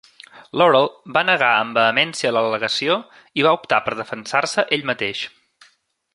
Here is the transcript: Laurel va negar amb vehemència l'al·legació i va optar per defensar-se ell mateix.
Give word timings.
Laurel 0.59 0.87
va 1.17 1.21
negar 1.27 1.49
amb 1.57 1.77
vehemència 1.79 2.31
l'al·legació 2.37 2.95
i 3.43 3.47
va 3.49 3.53
optar 3.59 3.81
per 3.89 3.95
defensar-se 4.01 4.67
ell 4.79 4.89
mateix. 4.93 5.25